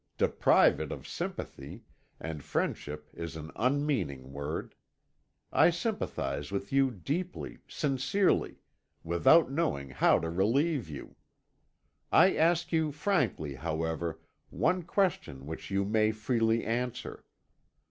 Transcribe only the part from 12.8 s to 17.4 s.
frankly, however, one question which you may freely answer.